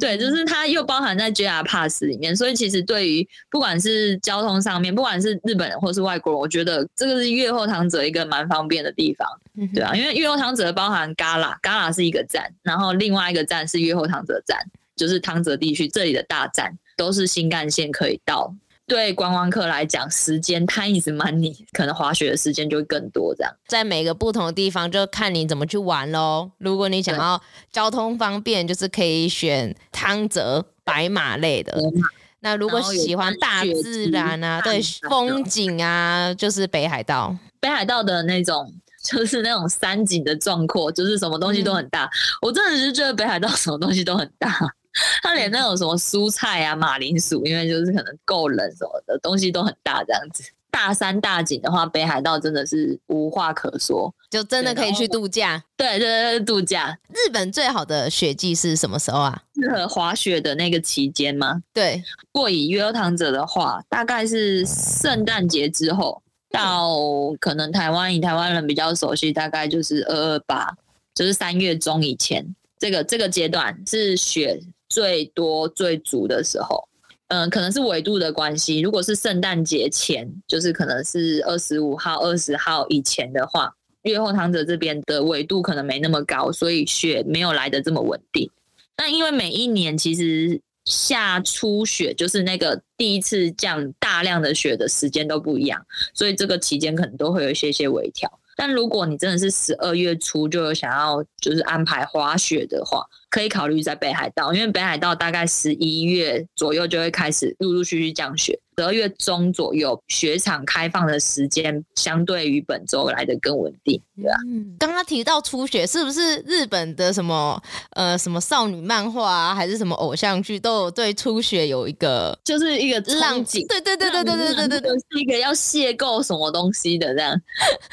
[0.00, 9.28] 对，就是它又包含在 JR Pass 里面，所以其实对于不管是交通上面，不管是日本人或是外国人，我觉得这个是越后汤泽一个蛮方便的地方，
[9.72, 14.58] 对啊，因为越后汤泽包含 Gala，Gala 是一个站，然后另外一个站是越后汤泽站，
[14.96, 18.52] 就是汤泽地区这里的大站，都是新干线可以到。
[18.90, 23.32] 对观光客来讲，时间 time is money， 可能滑雪的时间就会更多。
[23.36, 26.50] 这样，在每个不同的地方，就看你怎么去玩喽。
[26.58, 31.72] 如果你想要交通方便，就是可以选汤泽、白马类的。
[31.74, 32.02] 嗯、
[32.40, 37.36] 那如果喜欢大自然啊，对风景啊，就是北海道。
[37.60, 38.74] 北海道的那种，
[39.04, 42.06] 就是那种山景的壮阔，就是什么东西都很大。
[42.06, 42.10] 嗯、
[42.42, 44.50] 我真的是觉得北海道什么东西都很大。
[45.22, 50.42] 他连那种什么蔬菜啊、马铃薯，因为就是可能够冷什么的东西都很大，这样子。
[50.72, 55.62] 大山大景的话，北海道真的是无话可说，就真的可以去度假。
[55.76, 56.96] 对对对，度假。
[57.08, 59.42] 日本最好的雪季是什么时候啊？
[59.56, 61.60] 适合滑雪的那个期间吗？
[61.74, 62.02] 对。
[62.30, 66.96] 过以越后汤泽的话，大概是圣诞节之后到
[67.40, 70.72] 可能台湾以台湾人比较熟悉，大概就是二二八，
[71.14, 72.46] 就是三月中以前，
[72.78, 74.62] 这个这个阶段是雪。
[74.90, 76.86] 最多最足的时候，
[77.28, 78.80] 嗯，可能是纬度的关系。
[78.80, 83.72] 如果是圣诞节前，就是可能是二十五号、二十号以前的话，
[84.02, 88.50] 月后汤泽这边的纬度可能没那么高，所以雪没有来得这么稳定。
[88.96, 98.28] 但因为每一年其实下初雪，就是那个第一次降大量的雪的时间都不一样，所以这个期间可能都会有一些些微调。
[98.56, 114.34] 但如果你真的是十二月初就有想要就是安排滑雪的话，可以考虑在北海道，因为北海道大概十一月左右就会开始陆陆续续降雪，十二月中左右雪场开放的时间相对于本周来的更稳定，对吧？
[114.48, 123.64] 嗯，刚刚提到初雪，是不是日本的什么呃什么少女漫画啊，还是什么偶像剧都有对初雪有一个就是一个浪景？
[123.68, 127.32] 对对对对对对对对对，是一个要邂逅什么东西的这样。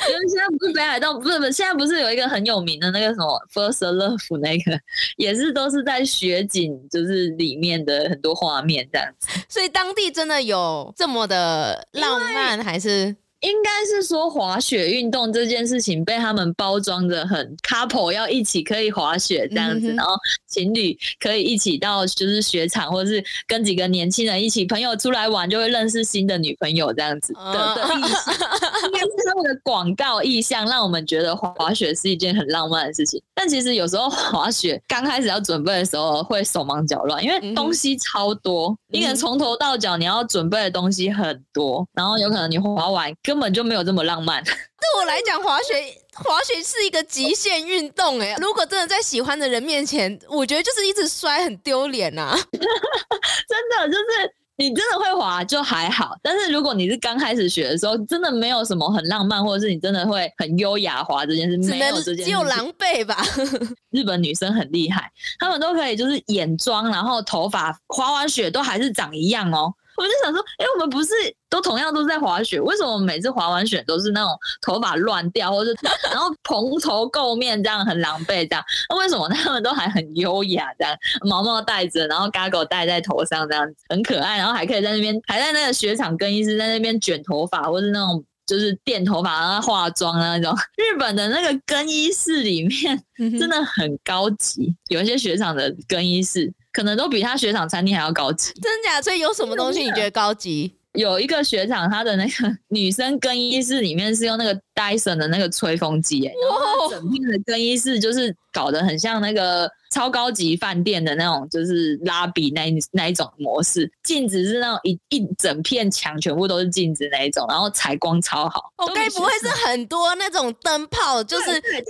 [0.09, 4.79] 因为现在不是北海道，不是不是，现在不是有一个很有名的那个什么 First Love 那个。
[5.17, 13.15] 也是都是在雪景，就是里面的很多画面这样子， 所以当地真的有这么的浪漫，还是？
[13.47, 20.13] 因应该是说滑雪运动这件事情被他们包装的很 couple 要一起可以滑雪这样子，嗯、然后
[20.47, 28.31] 情侣可以一起到就是雪场，或者是跟几个年轻人一起朋友出来玩，就会认识新的女朋友这样子的、哦、的意思。
[28.31, 44.43] 应该是他们的广告意向让我们觉得滑雪是一件很浪漫的事情，但其实有时候滑雪刚开始要准备的时候会手忙脚乱，因为东西超多，你可能从头到脚你要准备的东西很多，然后有可能你滑完根本就没有这么浪漫。
[44.45, 44.53] 对
[44.99, 45.73] 我来讲，滑雪
[46.13, 52.35] 滑雪是一个极限运动哎，如果真的在喜欢的人面前，我觉得就是一直摔很丢脸呐。
[52.51, 54.33] 真的就是。
[54.59, 63.23] 你真的会滑就还好，但是如果你是刚开始学的时候，真的没有什么很浪漫，或者是你真的会很优雅滑这件事，没有这件事，只有狼狈吧。
[63.93, 69.71] 日本女生很厉害，她们都可以就是眼妆，然后头发滑完雪都还是长一样哦。
[69.95, 71.13] 我就想说，哎、欸，我们不是
[71.49, 74.31] 都同样都是在滑雪，为什么我每次滑完雪都是那种
[74.61, 75.73] 头发乱掉，或者
[76.11, 78.63] 然后蓬头垢面这样很狼狈这样？
[78.89, 90.53] 那为什么他们都还很优雅这样，毛毛戴着，然后 goggle 戴在头上这样子很可爱，然后还可以在那边还在那个雪场更衣室在那边卷头发，或是那种就是电头发然后化妆那种。
[90.75, 93.01] 日本的那个更衣室里面
[93.39, 96.53] 真的很高级，有一些雪场的更衣室。
[96.73, 99.01] 可能都比他雪场餐厅还要高级，真假？
[99.01, 100.76] 所以有什么东西你觉得高级？
[100.93, 109.67] 有一个学长，他的那个 女生更衣室里面是用那个 Dyson 的那个吹风机，哎，然后整片的更衣室就是搞得很像那个。
[109.89, 118.69] 超高级饭店的那种，就是拉比那那一种模式，镜子是那种一一整片墙全部都是镜子那一种，然后采光超好。
[118.75, 121.45] 哦，该不会是很多那种灯泡，就是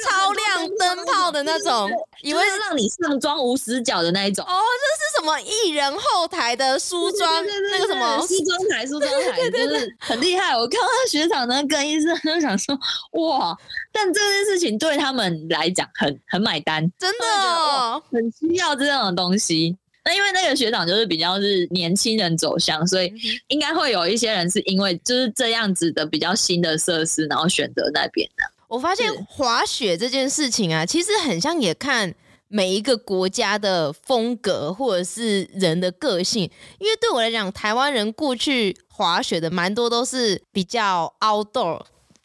[0.05, 1.89] 超亮灯泡的那种，
[2.21, 4.45] 以为是让你上妆无死角的那一种。
[4.45, 8.85] 哦，这是什么艺人后台的梳妆那个什么梳妆台？
[8.85, 10.55] 梳妆台就是很厉害。
[10.55, 12.76] 我看到学长那个更衣室，就想说
[13.13, 13.57] 哇，
[13.91, 18.03] 但这件事情对他们来讲很很买单，真的哦。
[18.11, 23.13] 很需要这样的东西，那因为那个学长就是比较是年轻人走向，所以
[23.47, 28.43] 应该会有一些人是因为就是这样子的比较新的设施，然后选择那边的。
[28.67, 32.13] 我发现滑雪这件事情啊，其实很像也看
[32.49, 36.43] 每一个国家的风格或者是人的个性。
[36.77, 41.81] 因为对我来讲，台湾人过去滑雪的蛮多都是比较 outdoor，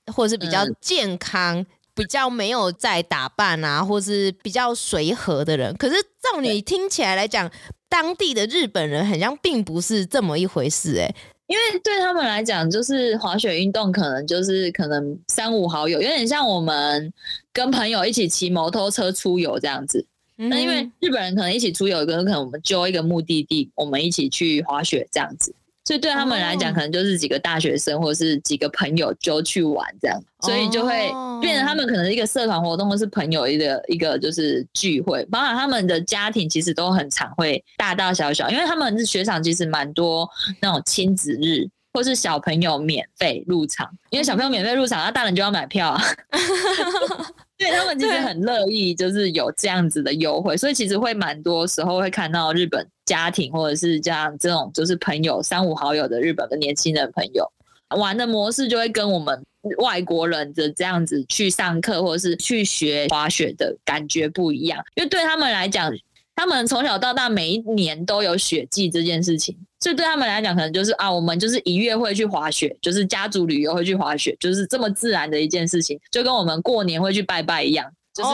[0.07, 1.59] 或者是比较健康。
[1.59, 7.51] 嗯比较没有在打扮啊，或是比较随和的人，可是照你听起来来讲，
[7.87, 11.15] 当地的日本人好像并不是这么一回事哎、欸，
[11.49, 17.13] 因为对他们来讲，就是滑雪运动可能就是可能三五好友，有点像我们
[17.53, 20.07] 跟朋友一起骑摩托车出游这样子。
[20.37, 25.55] 那、嗯、因为日本人可能一起出游，跟可能我们揪一个目的地，我们一起去滑雪这样子。
[25.85, 35.25] 所以对他们来讲，可能就是几个大学生或者是几个朋友就去玩这样，所以就会变成他们可能是一个社团活动，或是朋友一个一个就是聚会。
[35.25, 40.29] 包括他们的家庭其实都很常会大大小小，因为他们是学长，其实蛮多
[40.61, 46.01] 那种亲子日，或是小朋友免费入场，因为小朋友免费入场，那大人就要买票啊。
[47.63, 57.51] 对，他们其实很乐意，就是有这样子的优惠，所以其实会蛮多时候会看到日本家庭或者是这样这种就是朋友三五好友的日本的年轻人朋友
[57.99, 59.41] 玩的模式，就会跟我们
[59.79, 65.93] 外国人的这样子去上课或者是去学滑雪的感觉不一样，因为对他们来讲，
[66.35, 69.57] 他们从小到大每一年都有雪季这件事情。
[69.81, 78.31] 所以对他们来讲，可能就是啊，我们就是一月会去滑雪，就是家族旅游会去滑雪，就是这么自然的一件事情，就跟我们过年会去拜拜一样，就是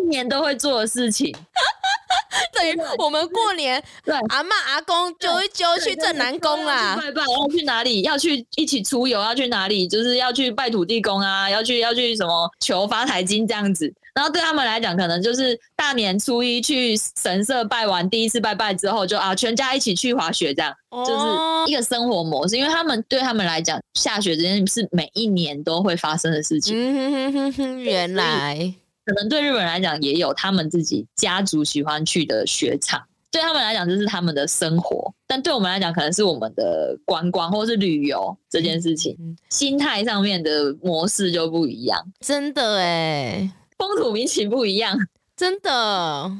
[0.00, 1.32] 一年都会做的事情。
[2.52, 8.02] 等于我们过年，对阿嬷阿公揪一揪去正南宫啦，拜拜，要去哪里？
[8.02, 9.20] 要去一起出游？
[9.20, 9.86] 要去哪里？
[9.86, 13.94] 就是要去拜土地公啊，要去要去什么求发财金这样子。
[14.18, 22.56] 然后对他们来讲，可能就是大年初一去神社拜完第一次拜拜之后就，就啊全家一起去滑雪，这样、哦、就是一个生活模式。
[22.56, 26.74] 因为他们对他们来讲，下雪这件事是每一年都会发生的事情。
[26.76, 28.74] 嗯、哼哼哼哼原来
[29.06, 33.00] 可能对日本人来讲，也有他们自己家族喜欢去的雪场。
[33.30, 39.16] 对他们来讲，这是他们的生活；但对我们来讲，可能是我们的观光或是旅游这件事情。
[39.20, 42.04] 嗯、心态上面的模式就不一样。
[42.18, 43.48] 真的哎。
[43.78, 44.98] 风土民情不一样，
[45.36, 46.30] 真的，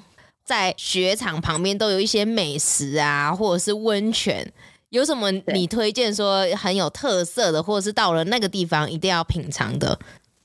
[0.45, 4.53] 在雪场旁边都有一些美食啊，或者是温泉，
[4.91, 9.99] 有什么你推荐说很有特色的，或者是到了那个地方一定要品尝的？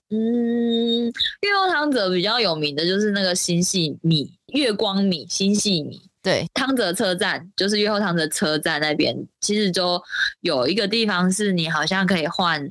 [0.10, 10.00] 嗯，月后汤泽比较有名的就是那个新系米月光米新系米，对，汤泽车站就是月后汤泽车站那边，其实就
[10.42, 12.70] 有一个地方是你好像可以换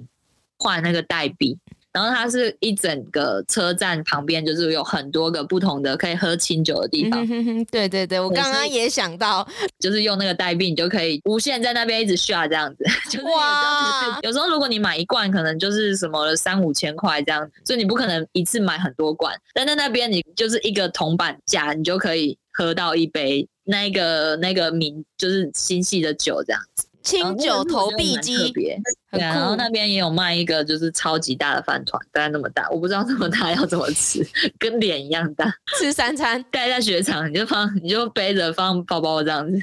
[0.59, 1.59] 换那个代币。
[1.93, 7.27] 然后它是一整个车站旁边，就是有很多个不同的可以喝清酒的地方。
[7.31, 9.47] 嗯、对对对，我刚刚也想到，
[9.79, 12.85] 就是用那个代币，你就可以无限在那边一直刷这样子。
[13.11, 14.19] 就是、哇！
[14.23, 19.35] 有时候如果你买一罐，可能就是什么三五千块这样，所以你不可能一次买很多罐。
[19.53, 26.87] 但在那边，你就是一个铜板价，你就可以喝到一杯那个那个名就是星系的酒这样子。
[27.03, 34.27] 清酒投币机，对啊，然后那边也有卖一个，就是超级大的饭团，大概那么大，我不知道这么大要怎么吃，
[34.59, 35.53] 跟脸一样大。
[35.79, 39.61] 吃三餐 带在雪场，你就放，你就背着放包包这样子，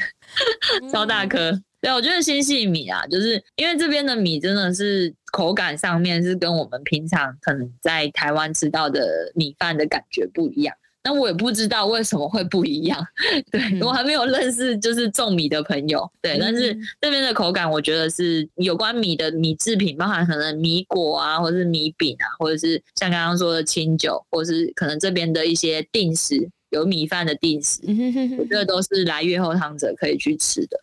[0.91, 1.51] 超大颗。
[1.51, 10.75] 嗯、对，我觉得新细米啊，就是因为这边的米真的是口感上面是跟我们平常可能在台湾吃到的米饭的感觉不一样。
[11.03, 13.05] 那我也不知道为什么会不一样，
[13.51, 30.77] 对、嗯、我还没有认识就是种米的朋友，对，嗯、但是这边的口感我觉得是有关米的米制品，包含可能米果啊，或者是米饼啊，或者是像刚刚说的清酒，或者是可能这边的一些定食，有米饭的定食，嗯、我觉得都是来月后汤者可以去吃的。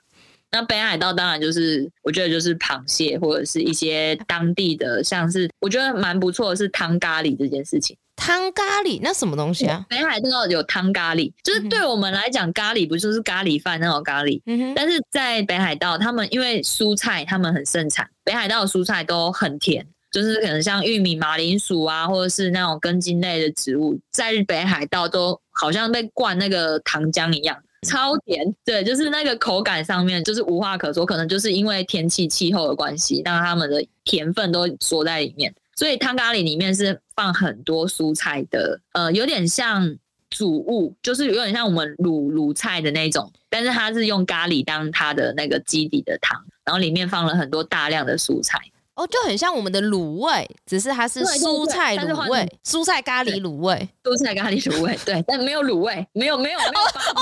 [0.51, 7.95] 那北海道当然就是我觉得就是螃蟹或者是一些当地的，像是我觉得蛮不错的是汤咖喱这件事情。
[8.17, 9.85] 汤咖喱那什么东西啊？
[9.89, 14.41] 北海道有汤咖喱，就是对我们来讲，咖喱不就是咖喱饭那种咖喱？
[14.75, 27.57] 但是在北海道，他们因为蔬菜他们很盛产，北海道的蔬菜都很甜，就是可能像玉米、马铃薯啊，或者是那种根茎类的植物，在北海道都好像被灌那个糖浆一样，
[27.87, 28.55] 超甜。
[28.65, 35.55] 对，就是那个口感上面就是无话可说，可能就是因为天气气候的关系，让他们的甜分都锁在里面。
[35.77, 39.95] 所以汤咖喱里面是放很多蔬菜的，呃，有点像
[40.31, 48.59] 煮物，就是有点像我们卤卤菜的那种，但是它是用咖喱当它的那个基底的汤，然后里面放了很多大量的蔬菜，
[48.95, 56.71] 哦，就很像我们的卤味，只是它是蔬菜卤味，蔬菜咖喱卤味，蔬菜咖喱卤味，对，但没有卤味，没有没有没有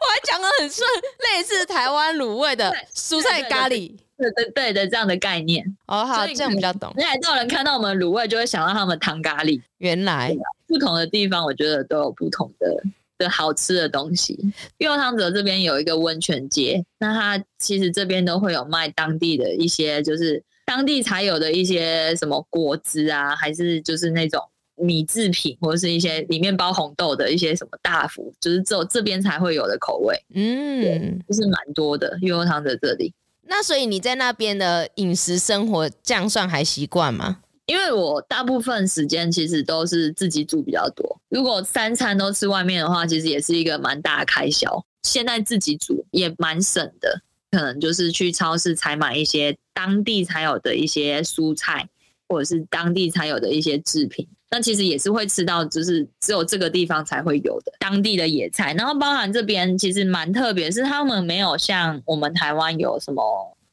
[0.00, 0.88] 我还讲的很顺，
[1.34, 3.94] 类似台湾卤味的蔬菜咖喱。
[4.20, 6.92] 对对对的，这样的概念哦，好，这样比较懂。
[6.94, 9.60] 北海道人看到我们卤味，就会想到他们汤咖喱。
[9.78, 12.82] 原来不同的地方，我觉得都有不同的
[13.16, 14.38] 的好吃的东西。
[14.78, 24.40] 玉龙汤泽这边有一个温泉街，那它其实这边都会有卖当地的一些，就是当地才有的一些什么果汁啊，还是就是那种
[24.76, 30.16] 米制品，或者是一些里面包红豆的一些什么大福，就是只有这边才会有的口味。
[30.34, 33.12] 嗯，就是蛮多的玉龙汤泽这里。
[33.50, 37.40] 那所以你在那边的饮食生活这样算还习惯吗？
[37.66, 41.20] 因为我大部分时间其实都是自己煮比较多。
[41.28, 44.84] 如果三餐都吃外面的话，其实也是一个蛮大的开销。
[45.02, 51.88] 现在自己煮也蛮省的，可能就是去超市采买一些当地才有的一些蔬菜，
[52.28, 54.28] 或者是当地才有的一些制品。
[54.50, 63.22] 那其实也是会吃到，就是只有这个地方才会有的当地的野菜，然后包含这边其实蛮特别，是他们没有像我们台湾有什么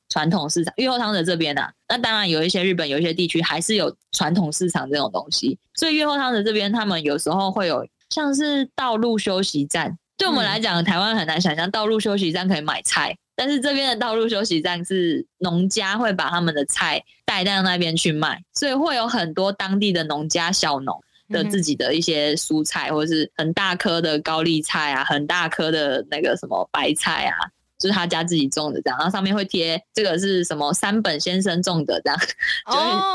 [0.09, 0.73] 传统市场。
[0.77, 13.17] 越后汤泽这边啊，那当然有一些日本有一些地区还是有传统市场这种东西，所以越后汤泽这边他们有时候会有像是道路休息站，对我们来讲，台湾很难想象道路休息站可以买菜。
[13.37, 27.37] 但是这边的道路休息站是农家会把他们的菜带到那边去卖，所以会有很多当地的农家小农的自己的一些蔬菜，或者是很大颗的高丽菜啊，很大颗的那个什么白菜啊，
[27.77, 32.19] 就是他家自己种的这样，然后上面会贴这个是什么三本先生种的这样，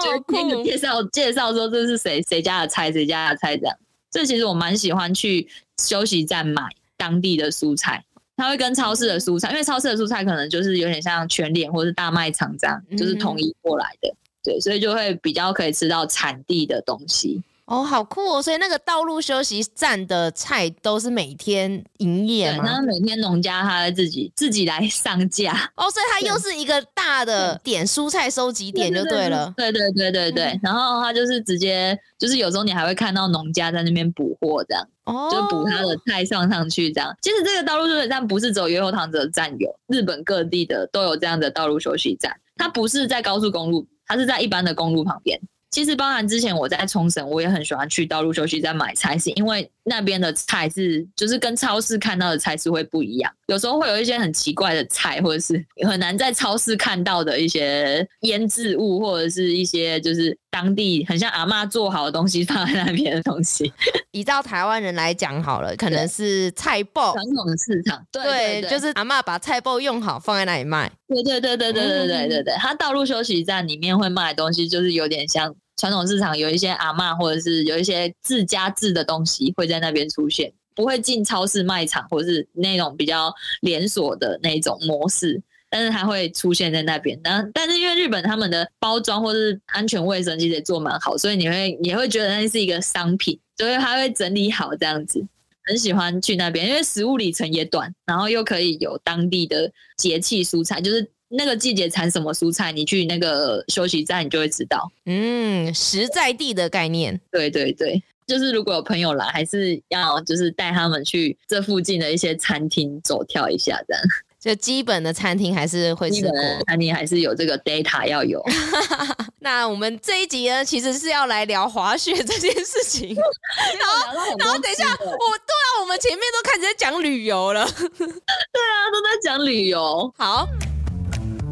[0.01, 3.77] 就就那个介绍介绍说这是谁谁家的菜，谁家的菜这样。
[4.09, 5.49] 这其实我蛮喜欢去
[5.83, 6.62] 休息站买
[6.97, 8.05] 当地的蔬菜。
[8.43, 14.12] 它会跟超市的蔬菜，因为超市的蔬菜可能就是有点像全联或是大卖场这样，就是统一过来的，
[14.43, 17.40] 对，所以就会比较可以吃到产地的东西。
[17.73, 18.43] 哦，好酷哦！
[18.43, 22.64] 所以那个道路休息站的菜都是每天营业吗？
[22.66, 25.53] 那每天农家他自己自己来 上架。
[25.75, 29.55] 哦，所以它又是一个大的点蔬菜收集点就对了。
[29.57, 30.45] 对对对对对。
[30.45, 37.16] 嗯、然后他就是直接就是有时候你还会看到农家在那边补货这样，哦，就补他的菜上上去这样。
[37.23, 42.37] 其实这个道路休息站不是只有越后汤泽站有，日本各地的都有这样的道路休息站。
[42.59, 45.41] 它不是在高速公路，它是在一般的公路旁边。
[45.73, 53.33] 其实，包含之前我在冲绳，我也很喜欢去道路休息站买菜，是因为那边的菜是，就是跟超市看到的菜是会不一样。
[53.47, 63.73] 有时候会有一些很奇怪的菜，或者是很难在超市看到的一些腌制物，或者是一些就是当地很像阿嬷做好的东西放在那边的东西。
[64.12, 70.93] 依照台湾人来讲好了，可能是菜脯传统的市场，对，就是阿嬷把菜包用好放在那里卖。
[71.09, 75.55] 对对对对对对对对对，他道路休息站里面会卖的东西，就是有点像。
[75.77, 87.18] 传统市场有一些阿嬷，或者是有一些自家制的东西会在那边出现，不会进超市卖场或是那种比较连锁的那种模式，但是它会出现在那边。
[87.23, 95.27] 但但是因为日本他们的包装或是安全卫生其实也做蛮好，所以你会你会觉得那是一个商品，所以它会整理好这样子，
[95.64, 101.11] 很喜欢去那边，因为食物里程也短，然后又可以有当地的节气蔬菜，就是。
[101.33, 104.91] 那个季节产什么蔬菜，你去那个休息站，你就会知道。
[105.07, 107.18] 嗯，实在地的概念。
[107.30, 114.03] 对对对，就是如果有朋友来，还是要就是带他们去这附近的一些餐厅走跳一下，这样。
[114.39, 116.33] 就基本的餐厅还是会吃过，
[116.66, 118.45] 餐厅还是有这个 data 要有。
[119.39, 123.14] 那我们这一集呢，其实是要来聊滑雪这件事情。
[123.14, 127.64] 然后，然后等一下，我对啊，我们前面都开始在讲旅游了。
[127.78, 130.12] 对啊，都在讲旅游。
[130.18, 130.49] 好。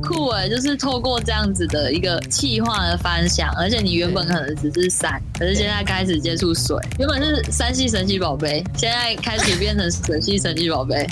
[0.03, 6.77] 酷哎，就是透过这样子的一个气化的方向，而且你原本可能只是山，可是现在开始接触水。
[6.99, 11.07] 原本是山系神奇宝贝，现在开始变成水系神奇宝贝。